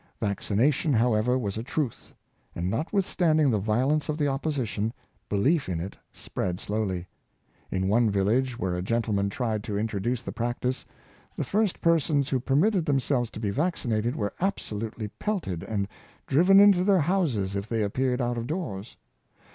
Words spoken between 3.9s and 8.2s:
of the opposition, belief in it spread slowly. In one